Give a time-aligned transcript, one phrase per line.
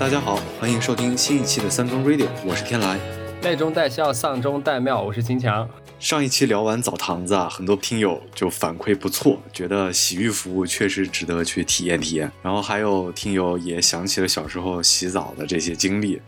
[0.00, 2.98] 大家好，欢迎收听新一期的三更 Radio，我是天来。
[3.42, 5.68] 泪中带笑，丧中带妙，我是秦强。
[5.98, 12.32] 上一期聊完澡堂子啊，很多听友就反馈不错，觉得洗浴服务确实值得去体验体验。
[12.40, 16.18] 然后还有听友也想起了小时候洗澡的这些经历，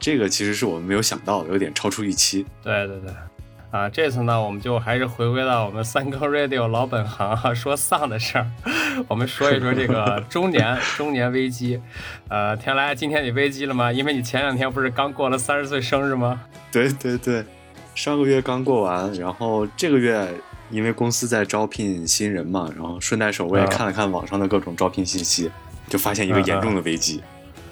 [0.00, 2.46] 这个其实是我们没有想到的，有点超出预期。
[2.62, 3.12] 对对对。
[3.70, 8.46] 啊，这次呢，我们就还是回归到我们三更 radio 老本行啊，说丧的事儿。
[9.08, 11.80] 我们说一说这个 中年中年危机。
[12.28, 13.92] 呃，天来，今天你危机了吗？
[13.92, 16.40] 因为你前两天不是刚过了三十岁生日吗？
[16.70, 17.44] 对对对，
[17.94, 20.28] 上个月刚过完，然后这个月
[20.70, 25.50] 因为公司在招聘新人嘛，然后顺带手我也看了看网上的各种招聘信息，
[25.88, 27.22] 就发现一个严重的危机。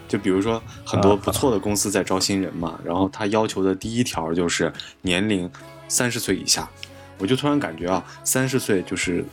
[0.08, 5.50] 就比如说很多不错的公司在招新人嘛，然后他要求的第一条就是年龄。
[5.92, 6.70] 三十岁以下，
[7.18, 9.24] 我就突然感觉啊，三十岁就是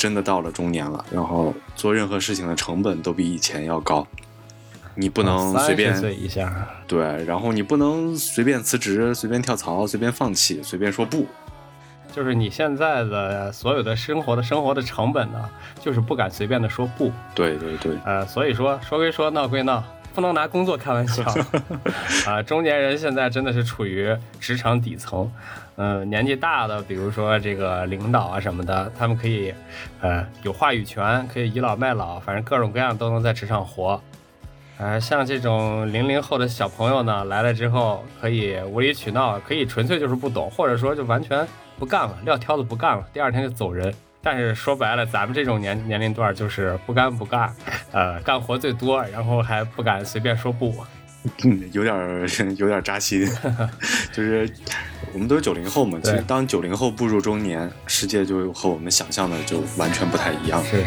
[0.00, 4.06] 真的到了中年了，然后做任何事情的成本都比以前要高，
[4.94, 5.94] 你不能随便。
[6.86, 11.26] 对，然后你不能随便辞职、随便跳槽、随便放弃、随便说不。
[12.10, 17.12] 就是你现在的所有的生活的生活的成本呢，就是不敢随便的说不。
[17.34, 17.98] 对对对。
[18.06, 19.84] 呃，所以说说归说，闹归闹。
[20.12, 21.22] 不能拿工作开玩笑
[22.26, 22.42] 啊！
[22.42, 25.30] 中年人现在真的是处于职场底层，
[25.82, 29.54] 嗯，年纪大的，比如说这个领导啊什么的，他们可以，
[30.02, 33.98] 呃，有话语权，可以倚老卖老，反正各种各样都能在职场活。
[34.76, 43.90] 呃，像这种零零后的小朋友呢，来了之后可以无理取闹，可以纯粹就是不懂，或者说就完全不干了，撂挑子不干了，第二天就走人。
[44.20, 47.50] 但是说白了，咱们这种年年龄段就是不干不干，
[47.90, 50.74] 呃，干活最多，然后还不敢随便说不，
[51.44, 51.96] 嗯， 有点
[52.56, 53.26] 有点扎心。
[54.12, 54.50] 就是
[55.12, 60.62] 我们都是九零后嘛，其实当九零后步入中年，世界就和我们想象的就完全不太一样。
[60.64, 60.84] 是。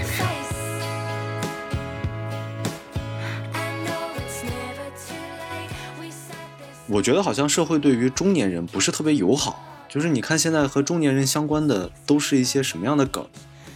[6.88, 9.86] 我觉得好像社会对于中年人不是特别友好。
[9.90, 13.26] 就是你看，现在和中年人相关的都是一些什么样的梗？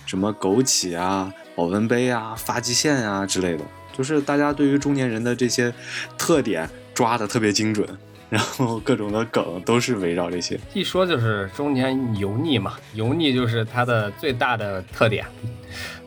[0.06, 3.64] 什么枸杞啊、保温杯啊、发际线啊之类的。
[3.98, 5.74] 就是大家对于中年人的这些
[6.18, 7.88] 特点抓的特别精准，
[8.30, 10.60] 然后各种的梗都是围绕这些。
[10.74, 15.26] 一说就是中年油腻嘛，油腻就是它的最大的特点。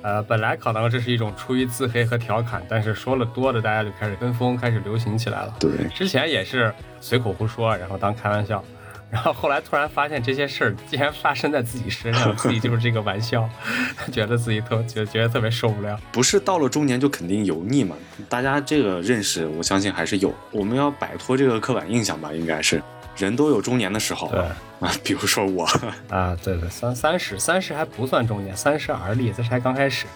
[0.02, 5.54] 呃，本来可能这是一种出于自黑和调侃，但是说了多的，大家就开始跟风，开始流行起来了。
[5.60, 8.64] 对，之前也是随口胡说，然后当开玩笑。
[9.10, 13.50] 然后后来突然发现这些事儿竟然发生在自己身上，自己就是这个玩笑，
[14.12, 15.98] 觉得自己特觉觉得特别受不了。
[16.12, 17.96] 不是到了中年就肯定油腻嘛？
[18.28, 20.32] 大家这个认识，我相信还是有。
[20.52, 22.80] 我们要摆脱这个刻板印象吧，应该是
[23.16, 24.28] 人都有中年的时候。
[24.28, 24.40] 对
[24.78, 25.66] 啊， 比如说我
[26.08, 30.06] 啊，对对，三三十三十还不算中年，三十而立，这才刚开始，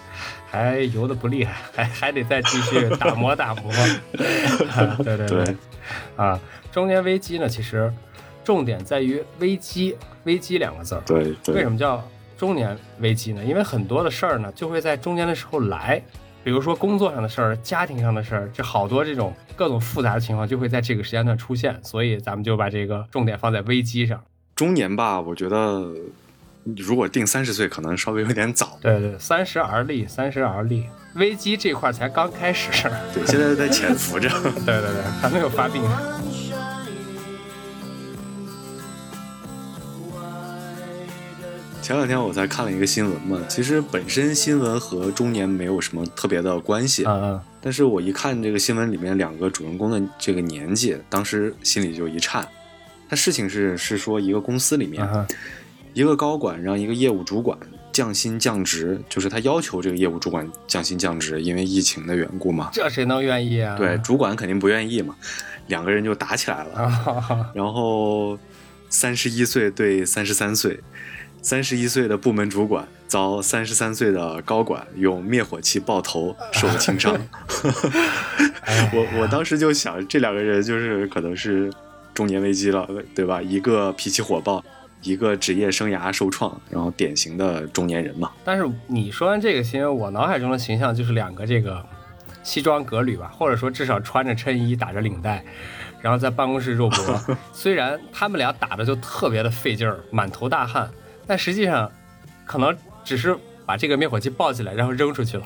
[0.49, 3.73] 还游的不厉害，还还得再继续打磨打磨。
[5.03, 5.55] 对对对，
[6.15, 6.39] 啊，
[6.71, 7.93] 中年危机呢，其实。
[8.45, 11.01] 重点在于危机，危机两个字儿。
[11.05, 12.01] 对，为什么叫
[12.37, 13.43] 中年危机呢？
[13.43, 16.01] 因为很多的事儿呢，就会在中年的时候来，
[16.43, 21.75] 比如说工作上的事儿、家庭上的事儿，这好多这种各种复杂的情况就会在这个时间段出现。
[21.81, 24.23] 所以咱们就把这个重点放在危机上。
[24.55, 25.83] 中年吧，我觉得
[26.77, 28.77] 如果定三十岁，可能稍微有点早。
[28.79, 30.85] 对对，三十而立，三十而立，
[31.15, 32.69] 危机这块才刚开始。
[33.13, 34.29] 对，现在在潜伏着。
[34.65, 35.81] 对对对，还没有发病。
[41.85, 52.43] 前两天我才看了一个新闻嘛，其实本身新闻和中年没有什么特别的关系，嗯嗯，但是我一看这个新闻里面两个主人公的这个年纪，当时心里就一颤。
[53.07, 55.07] 他事情是是说一个公司里面，
[55.93, 57.55] 一个高管让一个业务主管
[57.91, 62.71] 降薪降职，就是他要求这个业务主管降薪降职，因为疫情的缘故嘛。
[62.73, 63.77] 这谁能愿意啊？
[63.77, 65.15] 对，主管肯定不愿意嘛，
[65.67, 67.51] 两个人就打起来了。
[67.53, 68.35] 然后
[68.89, 70.79] 三十一岁对三十三岁。
[71.45, 77.15] 三十一岁的部门主管遭三十三岁的高管用灭火器爆头， 受轻伤。
[78.91, 81.71] 我我当时就想，这两个人就是可能是
[82.15, 83.39] 中年危机了，对吧？
[83.39, 84.63] 一个脾气火爆，
[85.03, 88.31] 一个职业生涯受创，然后典型的中年人嘛。
[88.43, 91.85] 但是你说完这个新闻，我脑海中的形象就是两个这个
[92.41, 95.45] 西装革履吧，或者说至少穿着衬衣，打着领带，
[96.01, 97.37] 然后在办公室肉搏。
[97.53, 100.89] 虽然他们俩打的就特别的费劲儿，满头大汗。
[101.27, 101.91] 但实际上，
[102.45, 105.45] 可能只是把这个灭火器抱起来，然后扔出去了。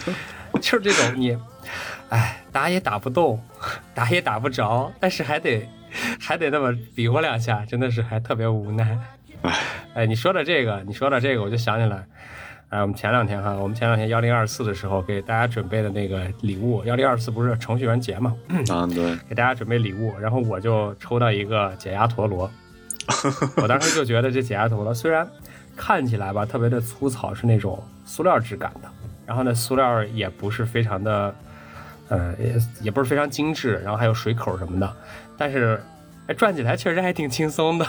[0.60, 1.36] 就是这种你，
[2.08, 3.38] 哎，打也打不动，
[3.94, 5.68] 打也打不着，但是还得
[6.18, 8.98] 还得那么比划两下，真的是还特别无奈。
[9.92, 12.06] 哎，你说的这个，你说的这个，我就想起来，
[12.70, 18.34] 哎，我们前两天哈，我们前两天幺零二四的时候给大家准备的那个礼物，幺零二四不是程序员节嘛？
[18.70, 22.50] 啊，对，给大家准备礼物，然后我就抽到一个解压陀螺，
[23.62, 25.28] 我当时就觉得这解压头了虽然
[25.76, 28.88] 看起来吧特别的粗糙，是那种塑料质感的，
[29.26, 31.34] 然后呢塑料也不是非常的，
[32.08, 34.96] 呃也也不是非常精致，然后还有水口什么的，
[35.36, 35.80] 但是
[36.26, 37.86] 哎转起来确实还挺轻松的，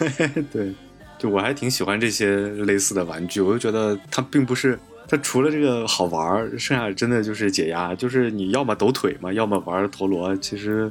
[0.52, 0.74] 对。
[1.16, 10.90] 就我还挺喜欢这些类似的玩具，我就觉得它并不是它除了这个好玩，剩下真的就是解压，就是你要么抖腿嘛，要么玩陀螺，其实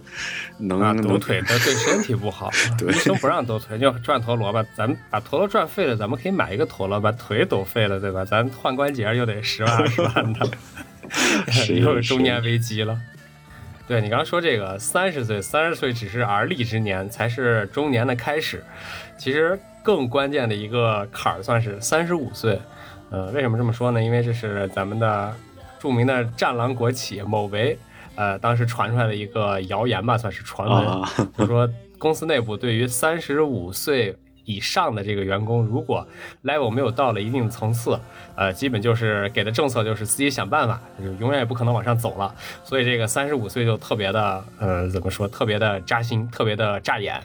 [0.57, 2.49] 能抖腿的对身体不好，
[2.87, 4.63] 医生不让抖腿，就转陀螺吧。
[4.75, 8.23] 咱们把陀螺转废了，咱们可以买一个陀螺，把腿抖废了，对吧？
[8.23, 10.47] 咱换关节又得十万二十万的，
[11.73, 12.97] 又是中年危机了。
[13.87, 18.63] 对你刚刚说这个三十岁，三十岁只是而立之年，才是中年的开始。
[19.17, 19.59] 其实。
[19.85, 22.57] 更关键的一个坎儿算是三十五岁，
[23.13, 24.01] 呃，为什么这么说呢？
[24.01, 25.31] 因为这是咱们的
[25.77, 27.77] 著名的战狼国企某维，
[28.15, 31.07] 呃，当时传出来的一个谣言吧，算是传闻，
[31.37, 31.69] 就说
[31.99, 36.07] 公司内部对于三十五岁以上的这个员工，如果
[36.43, 37.99] level 没有到了一定层次，
[38.35, 42.33] 呃，基本就是给的政策就是自己想办法，就是永远也不可能往上走了。
[42.63, 45.27] 所以这个三十五岁就特别的，呃，怎么说？
[45.27, 47.21] 特别的扎心，特别的扎眼。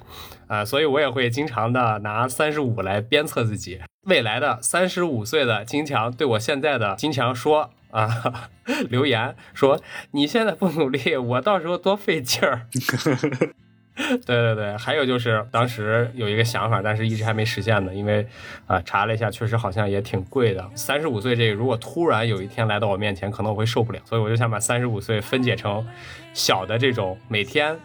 [0.48, 3.78] 啊，所以我也会经常的拿三十五来鞭策自己。
[4.08, 8.48] 未来的三十五岁的金强对我现在的金强说啊，
[8.88, 9.80] 留言说
[10.12, 12.66] 你现在不努力，我到时候多费劲儿。
[13.98, 18.26] 对对对，还有就是当时有一个想法，但是一直还没实现呢，因为
[18.66, 20.64] 啊查了一下，确实好像也挺贵的。
[20.74, 25.86] 三十五岁这个如果突然有一天来到我面前，可能我会受不了，所以我就想把三十五岁分解成
[26.32, 27.78] 小的这种每天、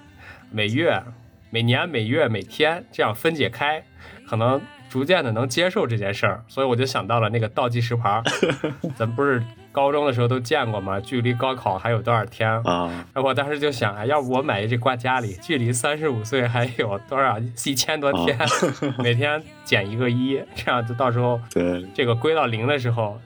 [0.52, 1.04] 每月。
[1.50, 3.84] 每年、每月、每天这样分解开，
[4.28, 4.60] 可能
[4.94, 8.22] 逐渐的能接受这件事儿，所以我就想到了那个倒计时牌。
[8.96, 9.42] 咱不是
[9.72, 11.00] 高中的时候都见过吗？
[11.00, 13.04] 距离高考还有多少天啊？
[13.16, 18.38] 我当时就想啊，要不我买一这挂家里，距离三十五岁还有多少一千多天，
[19.04, 23.20] 每天减一个一，这样就到时候对这个归到零的时候，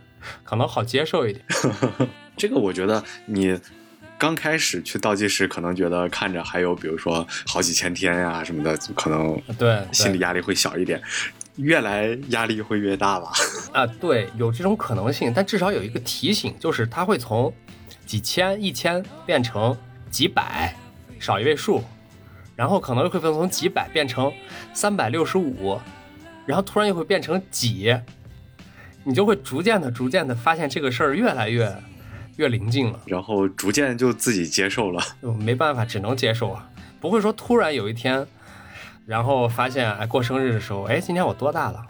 [0.45, 1.43] 可能好接受一点。
[2.37, 3.59] 这个我觉得你。
[4.19, 10.99] 刚开始去倒计时，可能觉得看着还有，比如说好几千天呀什么的，可能对心理压力会小一点。
[11.57, 13.31] 越来压力会越大吧？
[13.73, 17.53] 啊，对，有这种可能性，但至少有一个提醒，就是它会从
[18.05, 19.77] 几千、一千变成
[20.09, 20.75] 几百，
[21.19, 21.83] 少一位数，
[22.55, 24.31] 然后可能又会从几百变成
[24.73, 25.79] 三百六十五，
[26.45, 27.95] 然后突然又会变成几，
[29.03, 31.75] 你就会逐渐的、逐渐的发现这个事儿越来越。
[32.37, 35.01] 越临近了，然后逐渐就自己接受了，
[35.39, 36.69] 没办法，只能接受啊，
[36.99, 38.27] 不会说突然有一天，
[39.07, 41.81] 然后发现哎过生日的时候，哎今年我多大了？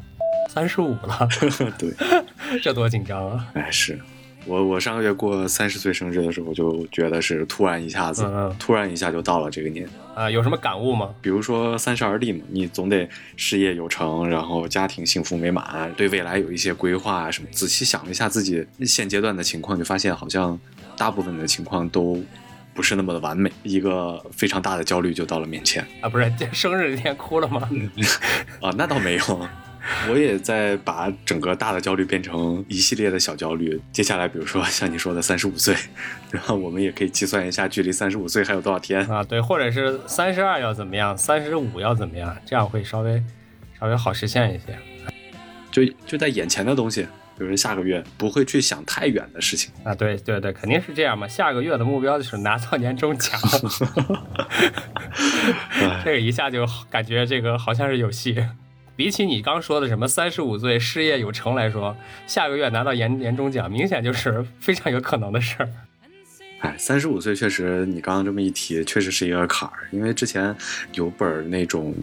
[0.49, 1.27] 三十五了，
[1.77, 1.91] 对，
[2.61, 3.47] 这多紧张啊！
[3.55, 3.99] 哎是。
[4.45, 8.23] 我我上个月过三十岁生日的时候，就觉得是突然一下子，
[8.57, 9.85] 突然一下就到了这个年
[10.15, 11.09] 啊，有什么感悟吗？
[11.21, 17.49] 比如说三十而立嘛，你总得事业有成，然后家庭幸福美满，对未来有一些规划啊什么。
[17.51, 20.57] 仔细想了一下自己现阶段的情况，就发现好像
[20.95, 22.23] 大部分的情况都
[22.77, 26.07] 不是那么的完美，一个非常大的焦虑就到了面前啊！
[26.07, 27.67] 不是， 生日那天哭了吗？
[28.61, 29.49] 啊，那倒没有。
[30.07, 33.81] 我也在把整个大的焦虑变成一系列的小焦虑。
[33.91, 35.75] 接下来，比如说像你说的三十五岁，
[36.29, 39.23] 然后我们也可以计算一下距离三十五岁还有多少天啊？
[39.23, 43.23] 对，或者是三十二要怎么样，三十五要怎么样，这样会稍微
[43.79, 44.77] 稍微好实现一些。
[45.71, 47.07] 就就在眼前的东西，
[47.37, 49.93] 比如说下个月，不会去想太远的事情啊。
[49.93, 51.27] 对对对，肯定是这样嘛。
[51.27, 53.39] 下个月的目标就是拿到年终奖
[56.03, 58.43] 这个一下就感觉这个好像是有戏。
[58.95, 65.69] 比起你刚说的什么三十五岁事业有成来说，下个月拿到年年终奖，明显就是非常有可能的事儿。
[66.61, 70.55] 哎，三十五岁确实，你刚刚这么一提，确实是一个坎儿，因为之前
[70.93, 71.93] 有本那种。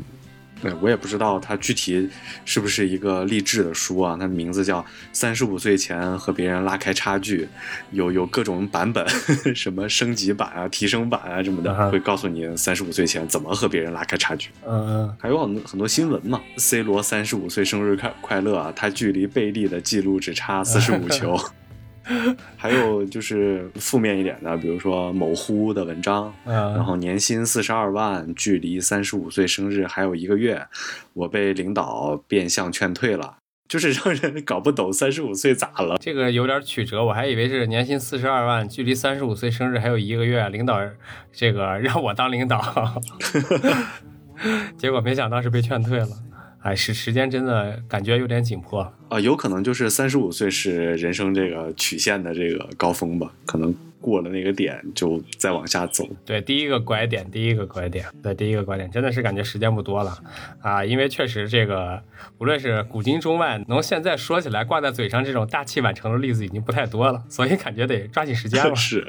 [0.65, 2.09] 对，我也不知道它具体
[2.47, 4.17] 是不是一个励志的书啊？
[4.19, 4.81] 它名字叫
[5.13, 7.43] 《三十五岁前和别人拉开差距》，
[7.91, 9.07] 有有各种版本，
[9.55, 14.49] 什么升级版啊、提升版啊什么的，会告诉你三十五岁前怎么和别人拉开差距。
[14.67, 21.39] 嗯，还有很多很多新闻嘛，C 罗三十五岁生日快快乐啊，他距离贝利的记录只差四十五 球。
[22.57, 30.67] 还有就是负面一点的，比如说某乎的文章，然后年薪四十二万，距离三十五岁生日还有一个月，
[31.15, 33.37] 我被领导变相劝退了，
[33.69, 35.97] 就是让人搞不懂三十五岁咋了。
[35.99, 40.79] 这个有点曲折，我还以为是年薪四十二万，距离三十五岁生日还有一个月，领导
[41.33, 43.03] 这个让我当领导，
[44.77, 46.09] 结果没想到是被劝退了。
[46.65, 56.09] 哎，时时间真的感觉有点紧迫啊，有可能就是三十五岁是人生这个曲线的这个高峰吧，可能过了那个点就再往下走。
[56.25, 60.19] 对，第一个拐点，第一个拐点，对，第一个拐点，真的是感觉时间不多了
[60.63, 62.03] 啊，因为确实这个
[62.39, 68.73] 无论是古今中外，能现在说起来挂在嘴上这种大器晚成的例子已经不太多了，所以感觉得抓紧时间了。
[68.75, 69.07] 是。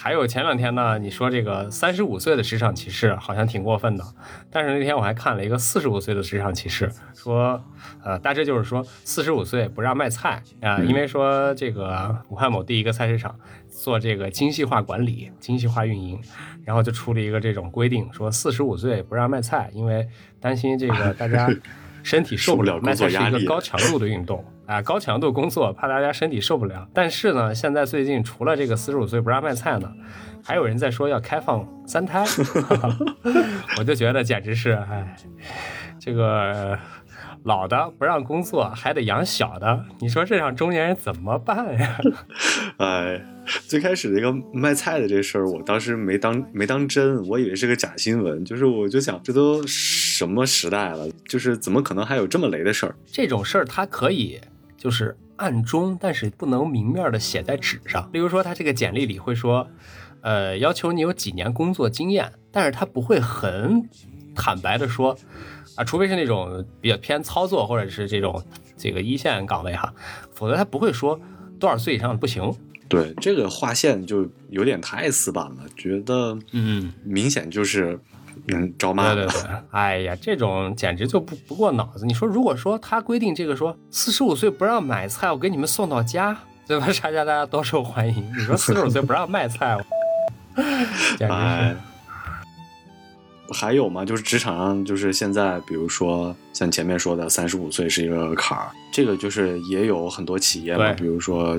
[0.00, 4.04] 还有前两天呢，你说这个三十五岁的职场歧视好像挺过分的，
[4.48, 7.60] 但是那天我还看了一个四十五岁的职场歧视，说，
[8.04, 13.34] 呃，大致就是说四十五岁不让卖菜啊，因为说这个武汉某地一个菜市场
[13.68, 16.20] 做这个精细化管理、精细化运营，
[16.64, 20.06] 然后就出了一个这种规定，说四十五岁不让卖菜，因为
[20.40, 21.50] 担心这个大家
[22.04, 24.44] 身体受不了，卖菜是一个高强度的运动。
[24.68, 26.86] 啊，高强度工作，怕大家身体受不了。
[26.92, 29.90] 但是呢，现在最近除了这个四十五岁不让卖菜呢，
[30.44, 32.22] 还有人在说要开放三胎，
[33.80, 35.16] 我就觉得简直是，哎，
[35.98, 36.78] 这个
[37.44, 41.98] 老的不让工作，还得养小的，你说这让中年人怎么办呀？
[42.76, 43.24] 哎，
[43.66, 52.94] 最开始那个卖菜的这事儿，我当时没当没当真，我以为是个假新闻，就是我就想，这都什么时代了，就是怎么可能还有这么雷的事儿？
[53.06, 54.38] 这种事儿它可以。
[54.78, 58.08] 就是暗中，但是不能明面的写在纸上。
[58.12, 59.68] 例如说，他这个简历里会说，
[60.20, 63.86] 呃，要求你有几年工作经验，但是他不会很
[64.34, 65.18] 坦白的说，
[65.74, 68.42] 啊，除非是那种比较偏操作或者是这种
[68.76, 69.92] 这个一线岗位哈，
[70.32, 71.20] 否则他不会说
[71.58, 72.54] 多少岁以上不行。
[72.88, 78.00] 对，这个划线就有点太死板了，觉得嗯，明显就是。
[78.46, 82.06] 嗯，招骂对对对，哎呀，这种简直就不不过脑子。
[82.06, 86.90] 你说，如果说他规定这个说四十五岁不让买菜，我给你们送到家，对吧？
[86.92, 88.32] 啥家大家都受欢迎。
[88.36, 89.76] 你说 四十五岁不让卖菜，
[91.18, 91.76] 简直是。
[93.54, 94.04] 还有吗？
[94.04, 101.58] 就是职场上，就是现在，比如说像前面说的，三十五岁是一个坎儿，这个就是也有很多企业嘛，比如说。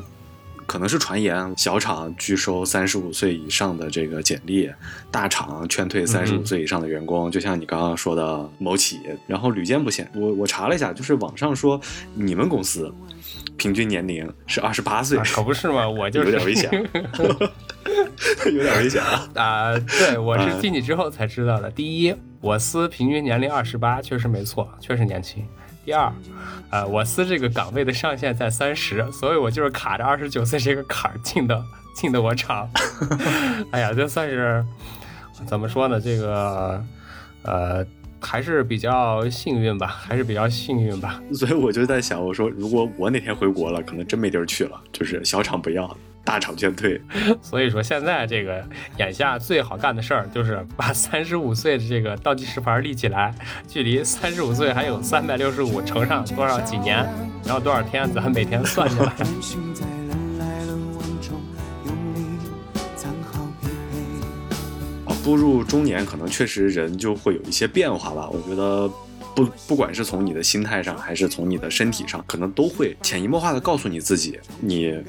[0.69, 4.69] 可能是传言，小厂拒收三十五岁以上的这个简历，
[5.09, 10.07] 大厂劝退三十五岁以上的员工，就像你刚刚说的某企业，然后屡见不鲜。
[10.13, 11.81] 我我查了一下，就是网上说
[12.13, 12.93] 你们公司
[13.57, 15.89] 平均年龄是二十八岁，可不是吗？
[15.89, 16.69] 我就是有点危险，
[18.45, 19.27] 有点危险啊！
[19.33, 21.71] 啊，对我是进去之后才知道的。
[21.71, 25.43] 第一，我司平均年龄二十八，确实没错，确实年轻。
[25.86, 26.12] 第二，
[26.69, 31.63] 呃，我司这个岗位的上限在三十，所以我就是卡着二十九岁这个坎儿进的，
[31.95, 32.69] 进的我厂。
[33.71, 34.63] 哎呀，这算是
[35.48, 36.00] 怎么说呢？
[36.00, 36.83] 这个，
[37.43, 37.86] 呃，
[38.21, 41.19] 还是比较幸运吧，还是比较幸运吧。
[41.33, 45.98] 所以我就在想，我说如果我哪天回国了，可能真没地儿去了，就是小厂不要了。
[46.29, 47.01] 大厂劝退，
[47.41, 48.63] 所以说现在这个
[48.98, 53.33] 眼下最好干的事儿就是把 三十五岁的这个倒计时牌立起来，
[53.67, 56.98] 距离三十五岁还有三百六十五乘上多少几年，
[57.43, 59.07] 然后多少天，咱每天算起来。
[65.05, 68.88] 啊， 步入中年可能确实人就会有一些变化吧，我觉得。
[69.46, 75.01] 不，不管是从你的心态上，还是从你的身体上，可能都会潜移默化的告诉你自己，你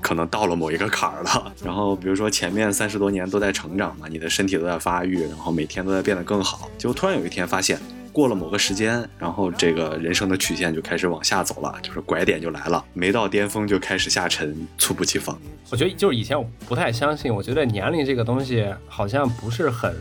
[0.00, 1.52] 可能到了某一个坎儿了。
[1.64, 6.68] 然后，比如说前面三十多年都在成长嘛，你的身体都在发育，然后每天都在变得更好。
[6.76, 7.78] 结果突然有一天发现，
[8.12, 15.38] 过了某个时间，然后这个人生的曲线就开始往下走了，就是拐点就来了，没到巅峰就开始下沉，猝不及防。
[15.70, 19.94] 我觉得就是以前我不太相信，我觉得年龄这个东西好像不是很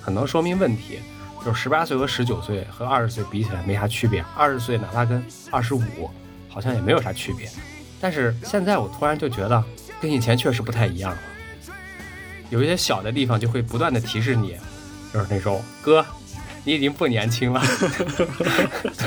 [0.00, 0.98] 很能说明问题。
[1.44, 5.82] 就是十八岁和十九岁和二十岁比起来没啥区别，二十岁哪怕跟二十五
[6.48, 7.50] 好像也没有啥区别。
[8.00, 9.62] 但是现在我突然就觉得
[10.00, 11.18] 跟以前确实不太一样了，
[12.50, 14.56] 有一些小的地方就会不断的提示你，
[15.12, 16.04] 就是那种哥，
[16.64, 17.62] 你已经不年轻了。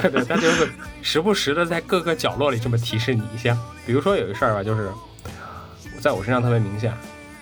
[0.01, 0.69] 对 对，他就是
[1.01, 3.57] 时不时的在各个角落里这么提示你一下。
[3.85, 4.91] 比如说有一事儿吧，就是
[5.99, 6.93] 在我身上特别明显，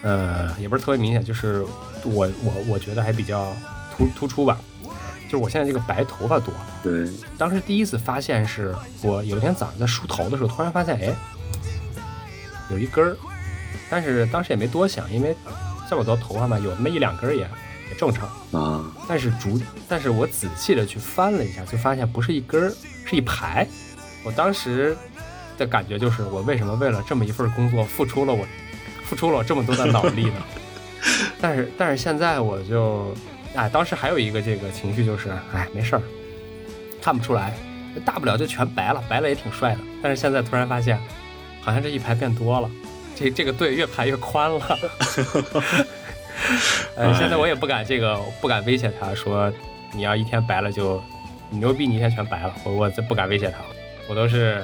[0.02, 1.66] 呃，也不是特别明显，就是
[2.04, 3.54] 我我我觉得还比较
[3.96, 4.58] 突突出吧。
[5.28, 6.54] 就是我现在这个白头发多，
[6.84, 11.16] 对，当时第一次发现是我有一天早上在梳头的时候，突然发现，哎，
[12.70, 13.18] 有一根儿，
[13.90, 15.36] 但是当时也没多想，因为
[15.90, 17.42] 这么多头发嘛，有那么一两根也
[17.90, 18.86] 也正常啊。
[19.08, 22.74] 但是逐，但是我仔细的去翻了一下，就发现不是一根儿，
[23.06, 23.68] 是一排。
[24.24, 24.96] 我当时
[25.58, 28.46] 的感觉就是，我为什么为了这么一份工作付出了我，
[29.04, 30.44] 付出了我这么多的脑力呢？
[31.42, 33.16] 但是，但是现在我就。
[33.56, 36.02] 哎，当时还有一个这个情绪就是，哎，没事儿，
[37.02, 37.54] 看不出来，
[38.06, 39.80] 大不了就全白了，白了也挺帅的。
[40.02, 41.00] 但是现在突然发现，
[41.62, 42.70] 好像这一排变多了，
[43.16, 44.80] 这这个队越排越宽了。
[46.98, 49.52] 呃， 现在我也不敢这个，不敢威胁他说，
[49.94, 51.02] 你要一天白了就
[51.50, 52.54] 牛逼，你一天全白了。
[52.66, 53.60] 我我这不敢威胁他，
[54.10, 54.62] 我都是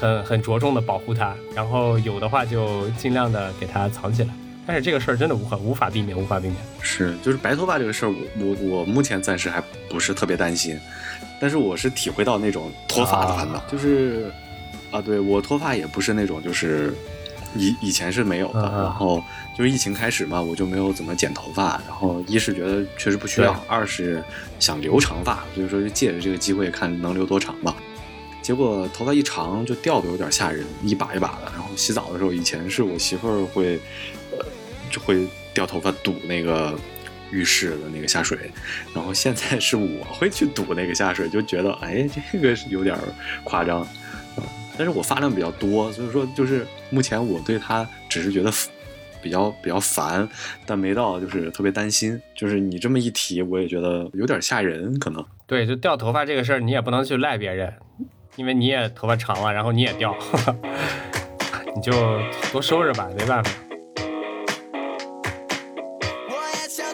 [0.00, 4.30] 很很着重的保护他，然后有的话就尽量的给他藏起来。
[4.68, 6.56] 但是这个事儿真的无可无法避免，无法避免。
[6.82, 10.78] 是，就是白头发这个事儿，我我我目前暂时还不是特别担心，
[11.40, 14.30] 但是我是体会到那种脱发的烦恼，就是
[14.90, 16.92] 啊，对我脱发也不是那种就是
[17.54, 19.24] 以以前是没有的，然后
[19.56, 24.22] 就是疫情开始嘛，我就没有怎么剪头发，然后一是觉得确实不需要，二是
[24.60, 27.74] 想留长发，所以说就借着这个机会看能留多长吧。
[28.42, 31.50] 结果头发一长就掉的有点吓人，一把一把的。
[31.54, 33.80] 然后洗澡的时候，以前是我媳妇儿会。
[34.90, 36.78] 就会掉头发堵那个
[37.30, 38.38] 浴室的那个下水，
[38.94, 42.96] 然后现在是我会去堵那个下水，就觉得哎，这个是有点
[43.44, 43.86] 夸张，
[44.76, 48.50] 但是我发量比较多，所以说就是目前我对它只是觉得
[49.20, 50.26] 比较比较烦，
[50.64, 52.20] 但没到就是特别担心。
[52.36, 57.74] 就是你这么一提，我也觉得有点吓人，可能对，就掉头发这个事儿，你也不能去赖别人，
[58.36, 60.16] 因为你也头发长了，然后你也掉，
[61.74, 61.92] 你就
[62.52, 63.50] 多收拾吧，没办法。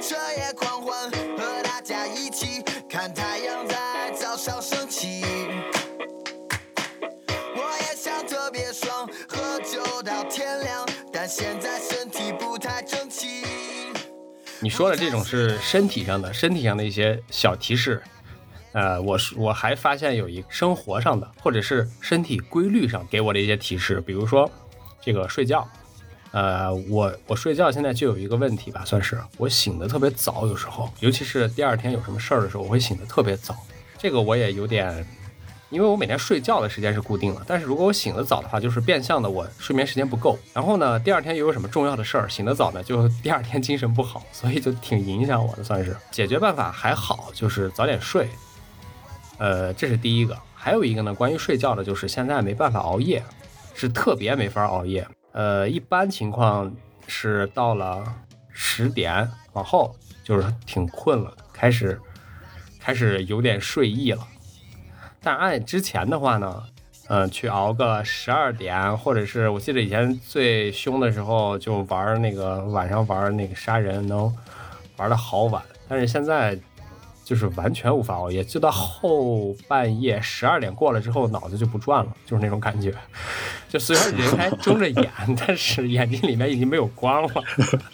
[0.06, 5.24] 彻夜狂欢，和大家一起看太阳在早上升起。
[7.56, 13.44] 我也想特别爽，喝酒到天亮，但现在身体不太争气。
[14.60, 18.02] 你说的这种是身体上的，身体上的一些小提示。
[18.72, 24.50] 呃，我我还发现有一，生活上的，或者是身体规律上给我的一些提示，比如说
[25.00, 25.66] 这个睡觉。
[26.34, 33.56] 呃，我我睡觉现在就有一个问题吧，算是我醒的特别早，有时候，尤其是第二天有什么事儿的时候，我会醒的特别早，
[33.96, 35.06] 这个我也有点。
[35.70, 40.36] 因为我每天睡觉的时间是固定的，但是如果我醒得早的话，就是变相的我睡眠时间不够。
[40.52, 45.64] 然后呢，第二天又有什么重要的事儿，醒得早呢，就第二天精神不好，所以就挺影响我的。
[45.64, 48.28] 算是解决办法还好，就是早点睡。
[49.38, 50.36] 呃，这是第一个。
[50.54, 53.22] 还有一个呢，关于睡觉的，就是现在没办法熬夜，
[53.74, 55.06] 是特别没法熬夜。
[55.34, 56.72] 呃，一般情况
[57.08, 58.04] 是到了
[58.48, 59.92] 十点往后，
[60.22, 62.00] 就是挺困了，开始
[62.78, 64.24] 开始有点睡意了。
[65.20, 66.62] 但按之前的话呢，
[67.08, 74.32] 嗯，去熬个十二点，或者是我记得以前最凶的时候，就玩那个晚上玩那个杀人，能
[74.96, 75.60] 玩的好晚。
[75.88, 76.56] 但是现在
[77.24, 82.94] 就是完全无法熬夜，就到后半夜十二点过了之后，脑子就不转了，就是那种感觉。
[83.74, 87.44] 就虽然人还睁着眼， 但是眼睛里面已经没有光了，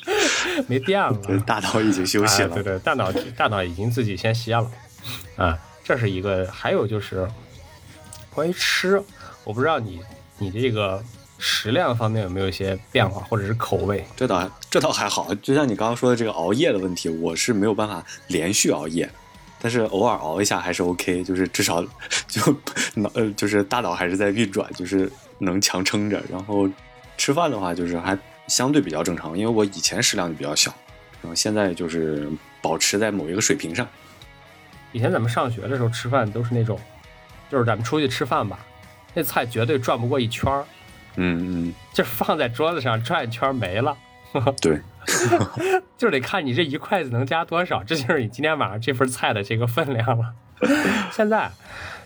[0.68, 1.18] 没电了。
[1.46, 2.50] 大脑已经休息了。
[2.50, 4.70] 对对，大脑大脑已经自己先歇了，
[5.36, 5.58] 啊。
[5.82, 7.26] 这是一个，还有就是
[8.28, 9.02] 关于吃，
[9.42, 10.00] 我不知道你
[10.36, 11.02] 你这个
[11.38, 14.04] 食量方面有没有一些变化，或者是口味？
[14.14, 19.10] 这倒这倒还好，就像你刚刚说的这个熬夜的问题，我是没有办法连续熬夜，
[19.60, 21.84] 但是偶尔熬一下还是 OK，就是至少
[22.26, 22.40] 就
[22.94, 26.22] 脑呃就是大脑还是在运转，就是能强撑着。
[26.30, 26.68] 然后
[27.18, 28.18] 吃饭的话，就是还
[28.48, 30.72] 相对比较正常，因为我以前食量就比较小，
[31.22, 32.28] 然后现在就是
[32.62, 33.86] 保持在某一个水平上。
[34.92, 36.80] 以前咱们上学的时候吃饭都是那种，
[37.50, 38.58] 就是咱们出去吃饭吧，
[39.14, 40.64] 那菜绝对转不过一圈儿，
[41.16, 43.96] 嗯嗯，就放在桌子上转一圈没了，
[44.60, 44.80] 对，
[45.96, 50.32] 就得看你这一筷子能夹多少，这就是你今天晚上这份菜的这个分量了。
[51.10, 51.50] 现在，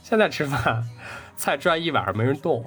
[0.02, 0.84] 现在吃饭，
[1.36, 2.64] 菜转一晚上没人动。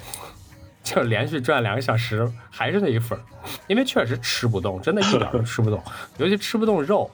[0.83, 3.19] 就连续转两个小时，还是那一份，
[3.67, 5.83] 因为确实吃不动，真的一点都吃不动，
[6.15, 7.11] 尤其吃不动肉。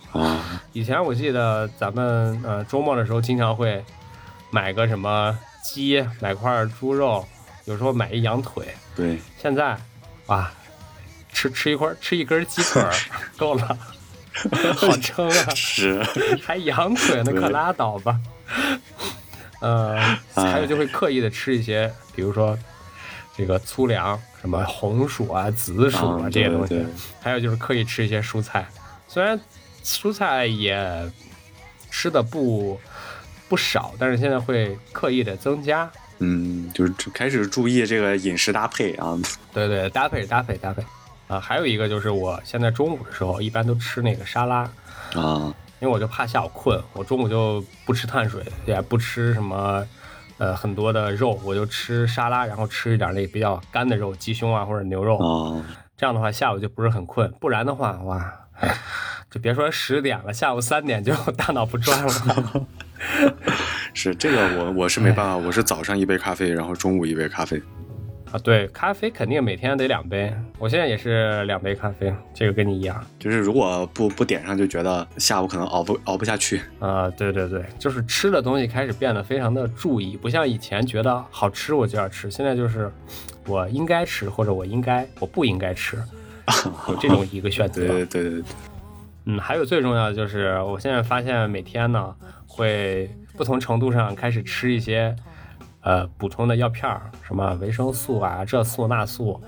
[0.73, 3.83] 以前我记得咱们呃周末的时候经常会
[4.51, 7.25] 买个什么鸡，买块猪肉，
[7.65, 8.67] 有时候买一羊腿。
[8.95, 9.75] 对，现在
[10.27, 10.51] 哇，
[11.33, 12.83] 吃吃一块吃一根鸡腿
[13.37, 13.77] 够了，
[14.77, 15.49] 好撑啊！
[15.55, 16.03] 是，
[16.45, 18.19] 还羊腿，呢可拉倒吧。
[19.59, 19.97] 呃，
[20.35, 22.57] 还有就会刻意的吃一些，比如说。
[23.35, 26.85] 这个粗粮，什么红薯啊、紫薯啊这些东西，
[27.19, 28.63] 还有就是刻意吃一些蔬菜，
[29.07, 29.41] 虽然
[29.83, 31.11] 蔬菜也
[31.89, 32.79] 吃的不
[33.49, 35.91] 不少，但是现在会刻意的增加。
[36.19, 39.17] 嗯，就是开始注意这个饮食搭配啊。
[39.51, 40.83] 对对，搭配搭配搭配
[41.33, 41.39] 啊。
[41.39, 44.69] 还有一个就是我现在中午的时候一般都吃那个沙拉
[45.15, 49.85] 啊，因为我就怕下午困，我中午就不吃碳水，也不吃什么。
[50.39, 55.15] 呃，很多的肉，我就吃沙拉，然后吃一点那比较干的肉，鸡胸啊或者牛肉。
[55.17, 55.63] 啊，
[55.95, 58.33] 这样的话下午就不是很困，不然的话，哇，
[59.29, 62.65] 就别说十点了，下午三点就 大脑不转了。
[63.93, 67.61] 是这个，我我是没办法，我是早上一杯咖啡，然后中午一杯咖啡。
[68.33, 72.99] 啊，对，咖啡肯定每天得两杯，我现在也是两杯咖啡，这个跟你一样。
[73.19, 76.59] 就是如果不不点上，就觉得下午可能熬不熬不下去。
[76.79, 82.91] 啊，对对对，就是吃的东西开始变得非常的注意，不像以前觉得好吃我就要吃，现在就是
[83.45, 85.97] 我应该吃或者我应该我不应该吃，
[86.89, 87.85] 有这种一个选择。
[87.85, 88.43] 对对对对对，
[89.25, 92.15] 嗯，还有最重要的就是，我现在发现每天呢
[92.47, 95.15] 会不同程度上开始吃一些
[95.83, 99.41] 呃补充的药片儿，什么维生素啊、这素那素，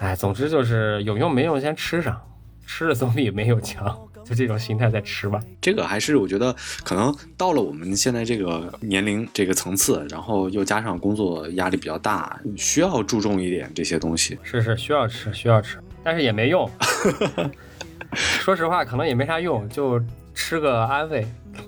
[0.00, 2.20] 哎，总之就是有用没用先吃上，
[2.66, 5.40] 吃了总比没有强，就这种心态在吃吧。
[5.60, 14.38] 这个还是我觉得可能到了我们现在这个年龄这个层次，然后又加上工作压力比较大，需要注重一点这些东西。
[14.42, 16.68] 是是，需要吃需要吃，但是也没用。
[18.12, 19.98] 说实话，可能也没啥用，就
[20.34, 21.26] 吃个安慰。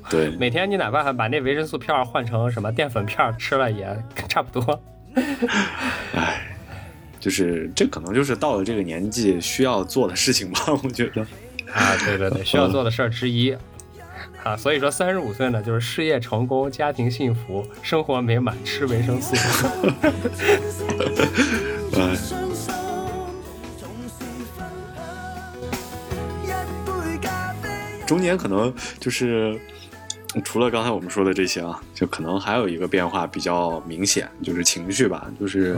[0.09, 3.87] 对，每天你哪怕把那维生素片换成什么淀粉片吃了也
[4.29, 4.81] 差不多。
[6.15, 6.41] 唉，
[7.21, 11.23] 就是这可能就是到了这个年纪需要做的事情吧， 我觉得。
[11.73, 13.57] 啊，对对对，需要做的事儿之一。
[14.43, 19.35] 啊，所以说三十五岁呢，就是事业成功、家庭幸福、生活美满，吃维生素。
[28.15, 29.59] 中年可能就是
[30.45, 35.77] 除了刚才我们说的这些啊，就可能还有一个变化比较明显，就是情绪吧，就是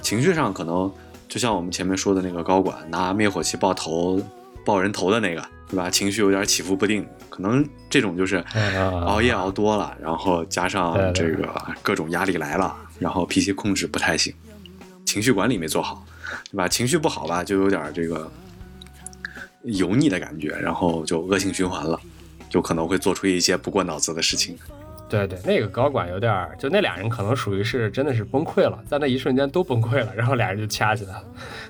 [0.00, 0.90] 情绪上可能
[1.28, 4.18] 就像我们前面说的那个高管拿灭火器爆头
[4.64, 5.90] 爆人头的那个，对吧？
[5.90, 11.46] 情绪有点起伏不定，可能这种就是啊熬夜熬多了，然后加上这个
[11.82, 14.32] 各种压力来了，然后脾气控制不太行，
[15.04, 16.02] 情绪管理没做好，
[16.50, 16.66] 对吧？
[16.66, 18.30] 情绪不好吧，就有点这个
[19.66, 22.00] 油腻的感觉，然后就恶性循环了，
[22.48, 24.56] 就可能会做出一些不过脑子的事情。
[25.08, 31.24] 对对，那个高管有点儿，就那俩人可能属于是真的是崩溃了，在那一瞬间都崩溃了，然后俩人就掐起来了。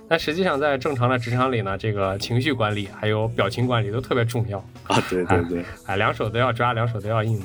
[0.09, 4.59] 但实际上在正常的职场里呢，这个情绪管理还有表情管理都特别重要。
[4.85, 7.39] 啊，对对对，哎，两手都要抓，两手都要硬。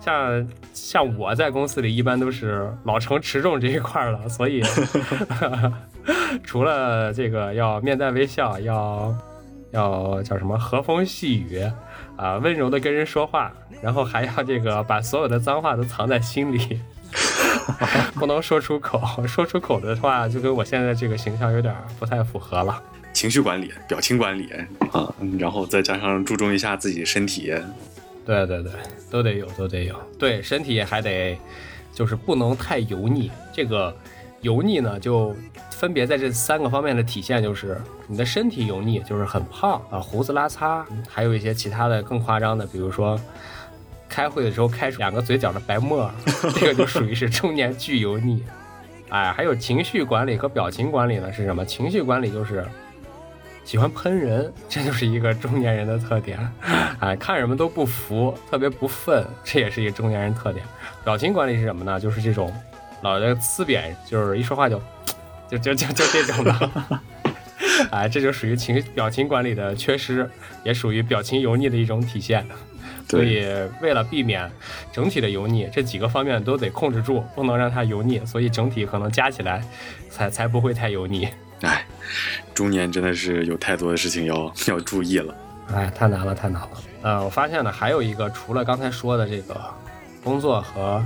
[0.00, 4.60] 像像我在公司里一般都是老成持重这一块儿了，所以
[6.42, 9.14] 除了这个要面带微笑，要
[9.72, 11.60] 要叫什么和风细雨
[12.16, 13.52] 啊，温柔的跟人说话，
[13.82, 16.80] 然后还要这个把所有的脏话都藏在心里，
[18.14, 19.26] 不能说出口。
[19.26, 22.82] 说出口的话，就跟我现在这个形象有点不太符合了。
[23.12, 24.50] 情绪管理、表情管理
[24.92, 27.52] 啊，嗯然后再加上注重一下自己身体，
[28.26, 28.72] 对对对，
[29.10, 29.94] 都得有，都得有。
[30.18, 31.38] 对，身体还得
[31.92, 33.30] 就是不能太油腻。
[33.52, 33.94] 这个
[34.42, 35.34] 油腻呢，就
[35.78, 43.18] 分别在这三个方面的体现，就是你的身体油腻，就是很胖啊，胡子拉碴，还有一些其他的更夸张的，比如说。
[44.08, 46.08] 开会的时候开出两个嘴角的白沫，
[46.54, 48.42] 这个就属于是中年巨油腻。
[49.08, 51.64] 哎，还有情绪管理和表情管理呢是什么？
[51.64, 52.64] 情绪管理就是
[53.64, 56.38] 喜欢喷人，这就是一个中年人的特点。
[57.00, 60.64] 哎，看什么都不服，特别不忿，这也是一个中年人特点。
[61.04, 61.98] 表情管理是什么呢？
[61.98, 62.54] 就是这种
[63.02, 64.80] 老的呲扁，就是一说话就
[65.50, 66.70] 就就就就这种的。
[67.90, 70.28] 哎，这就属于情表情管理的缺失，
[70.64, 72.46] 也属于表情油腻的一种体现。
[73.08, 73.46] 所，以
[73.80, 74.50] 为了避免
[74.92, 78.20] 整体的油腻，这几个方面都得控制住，不能让它油腻。
[78.26, 79.62] 所以整体可能加起来
[80.10, 81.28] 才才不会太油腻。
[81.60, 81.86] 哎，
[82.52, 85.34] 中年真的是有太多的事情要要注意了。
[85.72, 86.70] 哎，太难了，太难了。
[87.02, 89.60] 呃，我发现呢，还有一个除了刚才说的这个
[90.24, 91.04] 工作和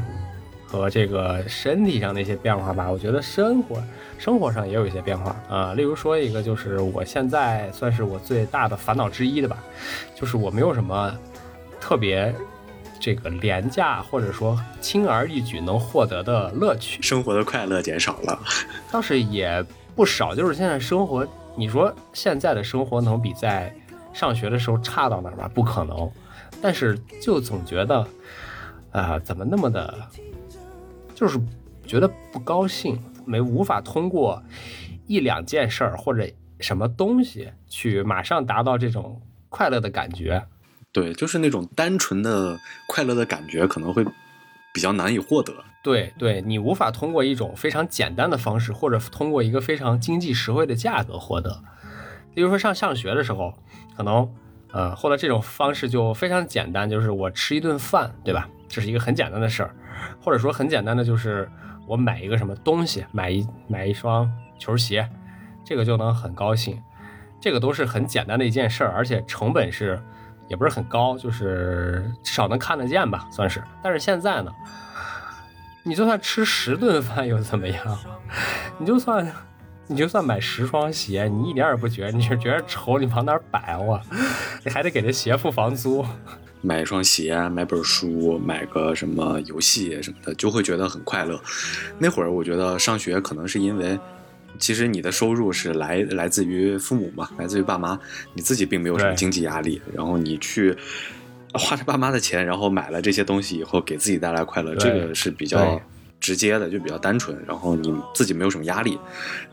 [0.70, 3.82] 和这个身体上的一些变化吧，我觉得生活
[4.18, 9.58] 生活上也有一些变化啊、呃例如说一个，就是我现在算是我最大的烦恼之一的吧，
[10.14, 11.12] 就是我没有什么
[11.80, 12.32] 特别
[13.00, 17.02] 这个廉价或者说轻而易举能获得的乐趣。
[17.02, 18.38] 生活的快乐减少了，
[18.92, 19.64] 倒是也
[19.96, 23.74] 不少，就是现在生活，你说现在的生活能比在
[24.12, 25.50] 上学的时候差到哪儿吧？
[25.52, 26.08] 不可能。
[26.62, 28.06] 但是就总觉得，
[28.92, 29.94] 啊、怎么那么的，
[31.20, 31.38] 就是
[31.86, 34.42] 觉得不高兴，没无法通过
[35.06, 36.26] 一两件事儿或者
[36.60, 40.42] 什么东西去马上达到这种快乐的感觉。
[40.90, 44.02] 对，就是那种单纯的快乐的感觉可能会
[44.72, 45.52] 比较难以获得。
[45.82, 51.62] 对对，你无法通过一种非常简单的方式，或者通过一个非常经济实惠的价格获得。
[52.34, 53.52] 例如说上上学的时候，
[53.94, 54.26] 可能
[54.72, 58.48] 呃获得这种方式就非常简单，就是我吃一顿饭，对吧？
[58.68, 59.74] 这是一个很简单的事儿，
[60.20, 61.50] 或者说很简单的就是
[61.86, 65.08] 我买一个什么东西，买一买一双球鞋，
[65.64, 66.80] 这个就能很高兴。
[67.40, 69.98] 这个都是很简单的一件事儿，而且成本是
[70.46, 73.62] 也不是很高，就是至少能看得见吧，算是。
[73.82, 74.52] 但是现在呢，
[75.82, 77.98] 你就算吃十顿饭又怎么样？
[78.78, 79.26] 你就算
[79.86, 83.98] 你就算买十双鞋，你一点也不觉得，你就觉得丑，你往哪摆我？
[84.62, 86.04] 你还得给这鞋付房租。
[86.62, 91.40] 买一双鞋啊，买本书，买个什么游戏什么的，就会觉得很快乐。
[91.98, 93.98] 那会儿我觉得上学可能是因为，
[94.58, 97.98] 其实你的收入是来来自于父母嘛， 来自于爸妈，
[98.34, 100.76] 你自己并没有什么经济压力，然后你去
[101.54, 105.80] 花着爸妈的钱，然后买了这些东西以后，给自己带来快乐，这个是比较
[106.20, 108.98] 直接的，就比较单纯，然后你自己没有什么压力。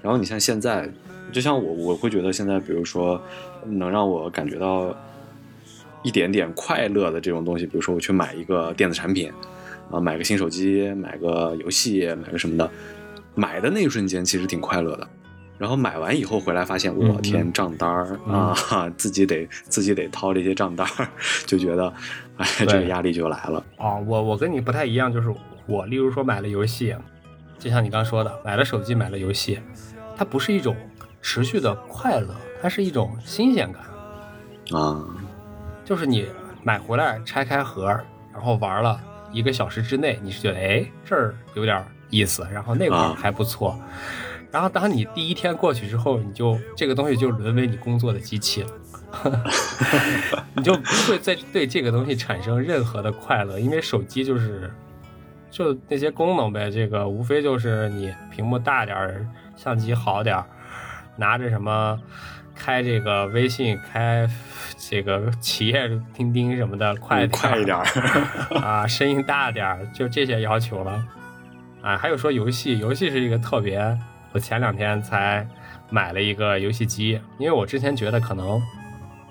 [0.02, 0.92] 然后你像现在，
[1.32, 3.22] 就像我，我会觉得现在，比如说
[3.66, 4.96] 能让我感觉到
[6.08, 9.30] 一点点快乐的这种东西，比如说我去买一个电子产品，
[9.92, 12.72] 啊，买个新手机，买个游戏，买个什么的，
[13.36, 15.06] 买的那一瞬间其实挺快乐的。
[15.58, 21.10] 然后买完以后回来发现，嗯我天，账单儿嗯啊， 自己得自己得掏这些账单儿，
[21.46, 21.92] 就觉得，
[22.38, 23.62] 哎，这个压力就来了。
[23.78, 25.28] 哦，我我跟你不太一样，就是
[25.66, 26.96] 我例如说买了游戏，
[27.60, 29.60] 就像你刚说的，买了手机，买了游戏，
[30.16, 30.74] 它不是一种
[31.22, 33.82] 持续的快乐，它是一种新鲜感。
[34.80, 35.02] 啊，
[35.88, 36.28] 就是你
[36.64, 37.86] 买回来拆开盒，
[38.34, 43.80] 然后玩了一个小时之内，你是觉得哎这儿有点意思，然后那块儿啊还不错。
[44.52, 48.70] 然后当你第一天过去之后，你就这个东西就沦为你工作的机器了，
[50.56, 54.70] 你就不会再对这个东西产生任何的快乐，因为手机就是
[55.50, 60.46] 就那些功能呗，这个无非就是你屏幕大点儿，相机好点儿，
[61.16, 61.98] 拿着什么
[62.58, 64.28] 开这个微信，开
[64.78, 67.86] 这个企业钉钉什么的快点快一点儿，
[68.60, 71.04] 啊，声音大点儿，就这些要求了。
[71.82, 73.98] 啊，还有说游戏，游戏是一个特别，
[74.34, 75.48] 我前两天才
[75.90, 78.62] 买了一个游戏机，因为我之前觉得可能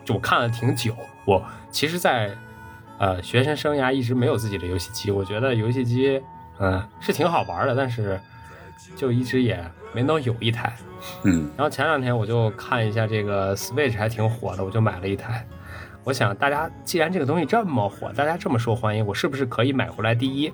[0.04, 2.30] 就我看了挺久，我其实在，
[2.98, 6.22] 呃学生生涯一直没有自己的游戏机，我觉得游戏机
[6.58, 8.18] 嗯、是挺好玩的，但是
[8.94, 9.62] 就一直也
[9.92, 10.76] 没能有一台。
[11.22, 15.46] 嗯然后前两天我就看一下这个 Switch 还挺火的，我就买了一台。
[16.04, 20.14] 我想大家既然这个东西这么火，大家这么受欢迎，我是不是可以买回来？
[20.14, 20.52] 第一，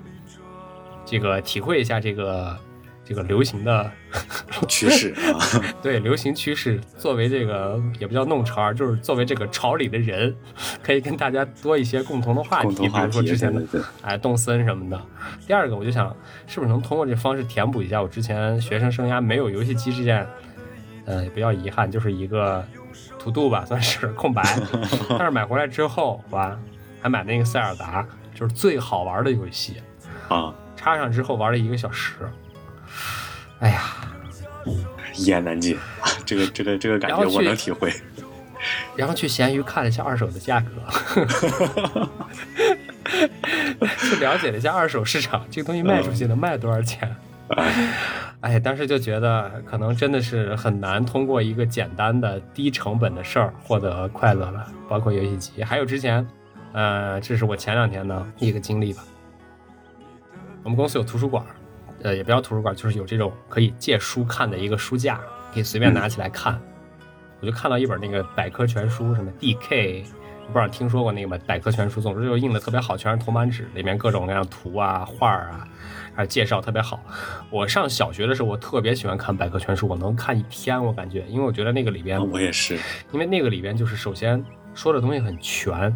[1.05, 2.59] 这个体会一下这个
[3.05, 3.91] 这个流行的
[4.69, 5.39] 趋势啊，
[5.83, 10.35] 对流行趋势，作为这个也不叫弄潮儿，就是作为这个潮里的人，
[10.83, 13.63] 可以跟大家多一些共同的话题，比如说，之前的
[14.03, 15.01] 哎，动森什么的。
[15.47, 16.15] 第二个，我就想，
[16.47, 20.27] 是不是能通过这方式填补一下我之前学生生涯没有游戏机这件，
[21.05, 22.65] 呃，也不叫遗憾，就是一个
[23.19, 24.43] 图度吧，算是空白。
[25.19, 26.57] 但是买回来之后，哇，
[27.01, 29.83] 还买那个塞尔达，就是最好玩的游戏，
[30.29, 32.15] 啊，插上之后玩了一个小时。
[33.63, 33.83] 哎呀，
[35.15, 35.79] 一言难尽，
[36.27, 37.93] 这个这个这个感觉我能体会。
[38.97, 40.67] 然后去闲鱼看了一下二手的价格，
[43.99, 47.15] 去了解了一下二手市场，这个东西卖出去能卖多少钱？
[48.41, 56.27] 哎，当时就觉得可能真的是很难通过一个简单的低成本的事儿获得快乐了，包括游戏机，还有之前，
[56.73, 59.05] 呃，这是我前两天的一个经历吧。
[60.65, 61.45] 我们公司有图书馆，
[62.03, 65.21] 呃，也不叫图书馆，就是有这种可以借书看的一个书架，
[65.55, 66.61] 可以随便拿起来看。
[67.41, 70.05] 我就看到一本那个百科全书，什么 DK，
[70.47, 71.37] 不知道你听说过那个吗？
[71.47, 75.67] 百科全书，总之就印的特别好，全是铜版纸，里面各种各样图啊、画儿啊，
[76.15, 77.01] 还有介绍特别好。
[77.51, 82.79] 我上小学的时候，我特别喜欢看百科全书，我能看一天，我感觉，因为我觉得那个里边啊，我也是，
[83.11, 85.93] 因为那个里边就是首先说的东西很全，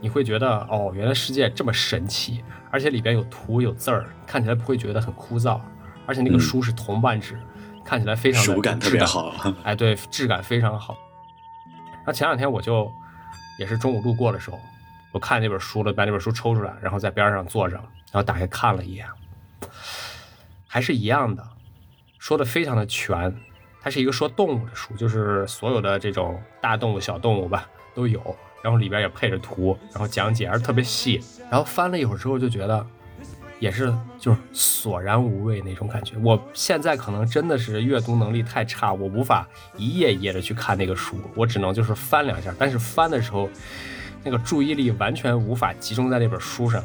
[0.00, 5.60] 你会觉得哦，原来世界这么神奇，而且里边有图有字儿，看起来不会觉得很枯燥，
[6.06, 7.38] 而且那个嗯书是铜版纸，
[7.84, 9.34] 看起来非常的手感特别好。
[9.62, 10.96] 哎，对，质感非常好。
[12.06, 12.90] 那前两天我就
[13.58, 14.58] 也是中午路过的时候，
[15.12, 19.06] 我看那本书了，把那本书抽出来，然后在边上坐着，然后打开看了一眼，
[20.66, 21.46] 还是一样的，
[22.18, 23.34] 说的非常的全。
[23.82, 31.20] 它是一个说动物的书，就是所有的这种大动物、小动物吧都有，然后里边也配着图，然后讲解还是特别细。
[31.50, 32.86] 然后翻了一会儿之后，就觉得
[33.58, 36.16] 也是就是索然无味那种感觉。
[36.22, 42.54] 我现在可能真的是阅读能力太差，我无法一页一页的去看那个书，我只能就是翻两下。
[42.58, 43.50] 但是翻的时候，
[44.22, 46.82] 那个注意力完全无法集中在那本书上。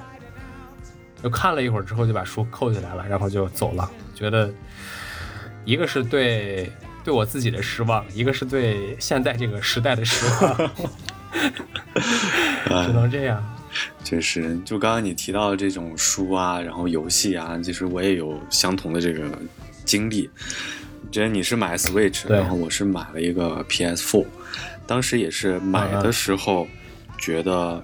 [1.23, 3.89] 就看了一会儿之后，就把书扣起来了，然后就走了。
[4.13, 4.53] 觉得
[5.63, 6.71] 一个是对
[7.03, 10.71] 对我自己的失望，一个是对现在这个时代的失望，
[12.85, 13.43] 只能这样。
[14.03, 19.37] 确实，就刚刚你提到这种书啊，然后游戏啊，其实我也有相同的这个
[19.83, 20.29] 经历。
[21.11, 24.25] 觉得你是买 Switch，然后我是买了一个 PS4，
[24.87, 26.67] 当时也是买的时候
[27.17, 27.83] 觉得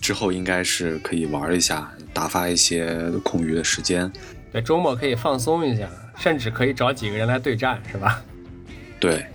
[0.00, 4.10] 之后应该是可以玩一下，打发一些空余的时间。
[4.52, 8.22] 对，周末可以放松一下，甚至可以找几个人来对战，是吧？
[8.98, 9.26] 对。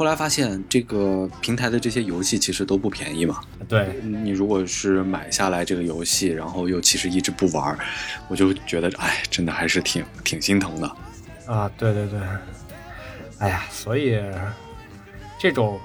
[0.00, 3.42] 后来发现这个平台的这些游戏其实都不便宜嘛。
[3.68, 7.78] 对你如果是买下来这个游戏，然后又其实一直不玩，
[8.26, 10.96] 我就觉得哎，真的还是挺挺心疼的。
[11.44, 12.18] 啊，对对对。
[13.40, 14.18] 哎呀，所以
[15.38, 15.78] 这种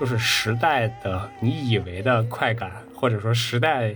[0.00, 3.94] 就是时代的你以为的快感，或者说时代。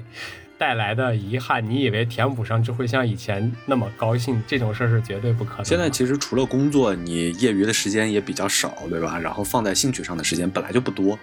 [0.62, 4.40] 带来的遗憾，你以为填补上就会像以前那么高兴？
[4.46, 5.64] 这种事儿是绝对不可能。
[5.64, 9.18] 现在其实除了工作，你业余的时间也比较少，对吧？
[9.18, 11.18] 然后放在兴趣上的时间本来就不多。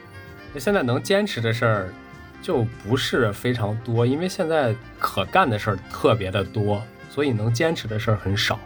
[0.58, 1.94] 现在能坚持的事儿
[2.42, 8.60] 就不是非常多，因为现在可干的事儿特别的多，所以能坚持的事儿很少。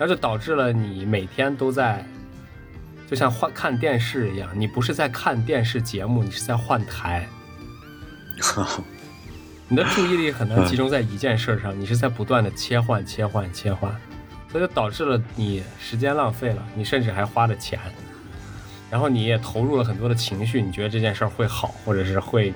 [0.00, 2.04] 那就导致了你每天都在，
[3.08, 7.24] 就像换看电视一样，你不是在看电视节目，你是在换台。
[9.72, 13.90] 你的注意力很难集中在一件事上，你是在不断的切换、切换、切换，
[14.50, 17.80] 所以就导致了你时间浪费了，你甚至还花了钱，
[18.90, 22.52] 然后你也投入了很多的情绪，你觉得这件事儿会好，或者是会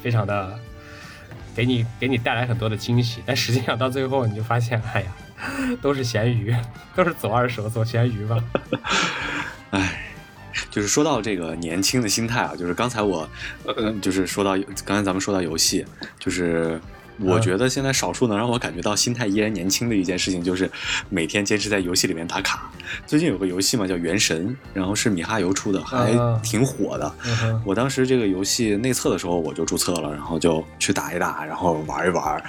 [0.00, 0.56] 非常的
[1.52, 5.12] 给你给你带来很多的惊喜，但实际上到最后你就发现，哎呀，
[5.82, 6.54] 都是咸鱼，
[6.94, 8.70] 都是走二手走咸鱼吧，哎。
[10.72, 13.28] 就是说到这个年轻的心态啊，就是刚才我，
[13.66, 14.56] 呃，就是说到
[14.86, 15.84] 刚才咱们说到游戏，
[16.18, 16.80] 就是
[17.20, 20.68] 我觉得现在少数能让我感觉到心态依然年轻的一件事情，就是
[21.10, 22.70] 每天坚持在游戏里面打卡。
[23.06, 26.10] 最近有个游戏嘛叫《原神》，然后是米哈游出的，还
[26.42, 27.14] 挺火的。
[27.66, 32.42] 我当时这个游戏内测的时候我就注册了，然后就去打一打，然后玩一玩。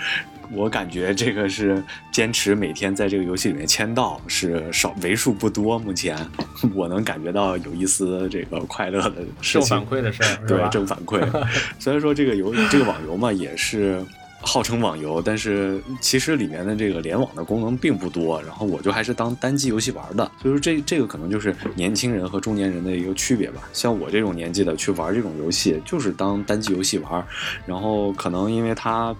[0.52, 5.80] 我感觉这个是坚持每天在这个游戏里面签到是少为数不多。
[5.80, 6.18] 目前
[6.76, 11.22] 我能感觉到有一丝这个快乐的事情，正反馈的事儿，对正反馈。
[11.80, 14.04] 虽然说这个游这个网游嘛也是
[14.42, 18.42] 号称网游，但是其实里面的这个联网的功能并不多。
[18.44, 20.30] 然后我就还是当单机游戏玩的。
[20.42, 23.62] 所以说这这个可能就是年轻人和中年人的一个区别吧。
[23.74, 27.26] 像我这种年纪的去玩这种游戏，就是当单机游戏玩。
[27.66, 29.16] 然后可能因为它。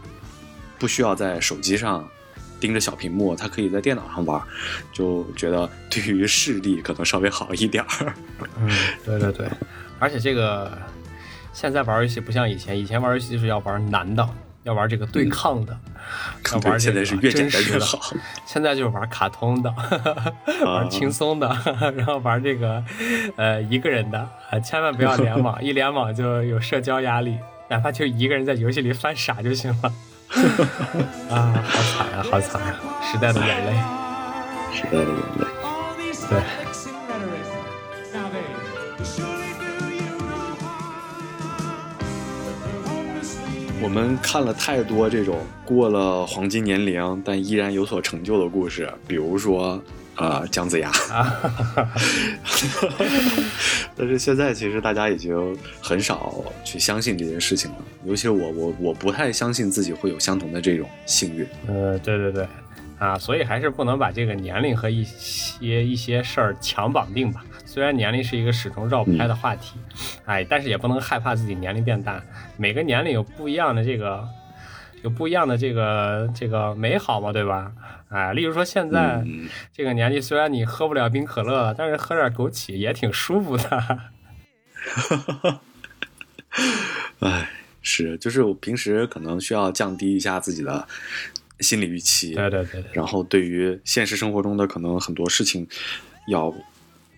[0.84, 2.06] 不需要在手机上
[2.60, 4.42] 盯着小屏幕，他可以在电脑上玩，
[4.92, 8.14] 就觉得对于视力可能稍微好一点儿。
[8.60, 8.70] 嗯，
[9.06, 9.48] 对对对，
[9.98, 10.78] 而且这个
[11.54, 14.28] 现在玩游戏不像以前，以前玩游戏就是要玩难的，
[14.64, 15.80] 要玩这个对抗的，
[16.52, 17.98] 要玩现在是越简单越好。
[18.46, 19.74] 现在就是玩卡通的，
[20.66, 21.48] 玩轻松的，
[21.96, 22.84] 然后玩这个
[23.38, 24.20] 呃一个人的
[24.52, 27.38] 啊，千万不要联网， 一联网就有社交压力，
[27.70, 29.94] 哪怕就一个人在游戏里犯傻就行了。
[31.30, 32.76] 啊，好惨啊，好惨啊！
[33.12, 33.74] 时代的眼泪，
[34.74, 35.46] 时代的眼泪。
[36.30, 36.42] 对。
[43.82, 49.82] 我们看了太多这种过了黄金年龄但依然有所成就的故事，比如说。
[50.24, 50.90] 啊，姜子牙！
[53.94, 61.46] 但是现在其实大家已经很少去相信这件事情了，尤其是我，我我不太相信自己会有相同的这种幸运。
[61.68, 62.48] 呃，对对对，
[62.98, 67.44] 啊，所以还是不能把这个年龄和一些一些事儿强绑定吧。
[67.66, 69.74] 虽然年龄是一个始终绕不开的话题，
[70.24, 72.24] 哎，但是也不能害怕自己年龄变大。
[72.56, 74.26] 每个年龄有不一样的这个，
[75.04, 77.72] 有不一样的这个这个美好嘛，对吧？
[78.10, 79.24] 哎，例如说现在
[79.74, 84.00] 这个年纪，虽然你喝不了冰可乐了，但是喝点枸杞也挺舒服的。
[87.20, 87.50] 哎，
[87.82, 90.88] 是，就是我平时可能需要降低一下自己的
[91.60, 95.68] 心理预期，对对对，然后对于现实生活中的可能很多事情
[96.28, 96.54] 要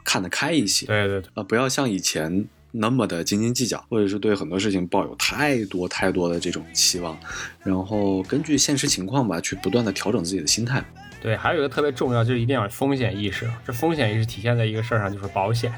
[0.04, 2.48] 看得开一些，对对对，啊，不要像以前。
[2.78, 7.18] 那么的斤斤计较，或者是对很多事情抱有太多太多的这种期望，
[7.64, 10.84] 然后根据现实情况吧，去不断的调整自己的心态。
[11.22, 13.50] 对，还有一个特别重要，就是一定要有风险意识。
[13.66, 15.74] 这风险意识体现在一个事儿上，就是保险。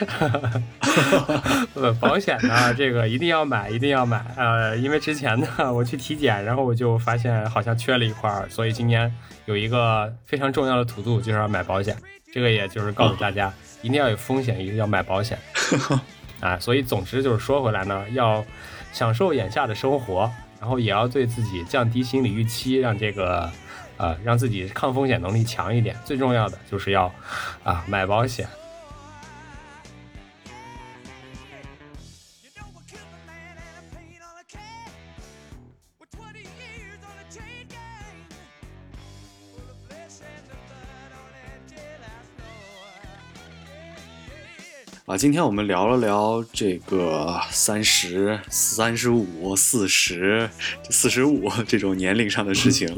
[2.00, 4.24] 保险呢，这个一定要买，一定要买。
[4.38, 9.12] 呃，因为之前呢，我去体检，然后我就发现好像缺了一块儿，所以今年
[9.44, 11.94] 有一个非常重要的土度，就是要买保险。
[12.32, 15.38] 这个也就是告诉大家，一定要有风险意识，要买保险。
[16.40, 18.44] 啊，所以总之就是说回来呢，要
[18.92, 20.30] 享受眼下的生活，
[20.60, 23.50] 然后也要对自己降低心理预期，让这个，
[23.96, 25.96] 呃，让自己抗风险能力强一点。
[26.04, 27.12] 最重要的就是要，
[27.64, 28.46] 啊，买保险。
[45.06, 50.50] 啊，今天我们聊了聊这个三十三十五、四十、
[50.90, 52.88] 四十五这种年龄上的事情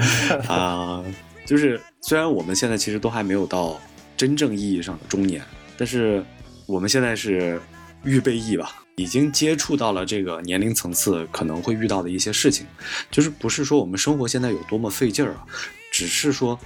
[0.48, 1.04] 啊，
[1.44, 3.78] 就是虽然我们现在其实都还没有到
[4.16, 5.44] 真正意义上的中年，
[5.76, 6.24] 但是
[6.64, 7.60] 我们现在是
[8.02, 12.66] 预备役吧，已经接触到了这个年龄层次可能会遇到的一些事情，
[13.10, 15.44] 就是不是说我们生活现在有多么费劲儿啊，
[15.92, 16.58] 只是说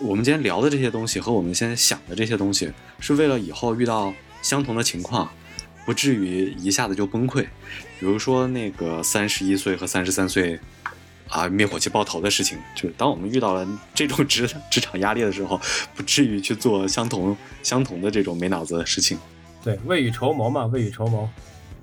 [0.00, 2.70] 我们今天聊的这些东西和我们现在想的这些东西，
[3.00, 5.28] 是为了以后遇到相同的情况，
[5.84, 7.42] 不至于一下子就崩溃。
[7.98, 10.58] 比如说那个三十一岁和三十三岁。
[11.30, 15.60] 啊，灭火器爆头的事情，就是当我们遇到了这种 职职场压力的时候，
[15.94, 19.18] 不至于去做相同相同的这种没脑子的事情。
[19.62, 21.28] 对，未雨绸缪嘛，未雨绸缪。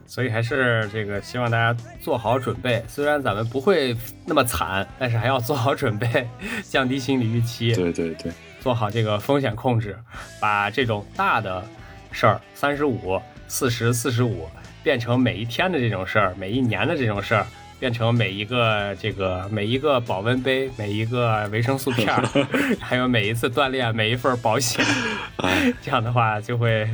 [0.05, 2.83] 所以还是这个希望大家做好准备。
[2.87, 3.95] 虽然咱们不会
[4.25, 6.27] 那么惨，但是还要做好准备，
[6.63, 7.73] 降低心理预期。
[7.75, 9.97] 对对对，做好这个风险控制，
[10.39, 11.63] 把这种大的
[12.11, 14.47] 事儿，三十五、四十、四十五，
[14.83, 17.45] 变成每一天的这种事儿，每一年的这种事儿。
[17.77, 22.07] 变成每一个这个每一个保温杯，每一个维生素片，
[22.79, 24.83] 还有每一次锻炼，每一份保险，
[25.83, 26.89] 这样的话就会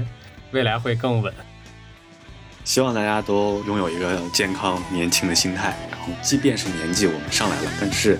[0.49, 1.31] 未来会更稳。
[2.63, 8.17] 希望大家都拥有一个健康年轻的心态，然后即便是年纪我们上来了，但是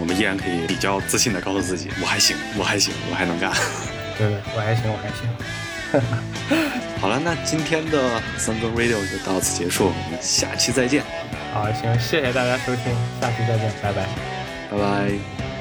[0.00, 3.52] 我们依然可以比较自信的告诉自己，我还行，我还行，我还能干。
[4.16, 5.28] 对对，我还行，我还行。
[7.00, 11.02] 好了，那今天的三更 radio 就到此结束，我们下期再见。
[11.52, 12.84] 好，行，谢谢大家收听，
[13.20, 14.06] 下期再见，拜拜，
[14.70, 15.51] 拜拜。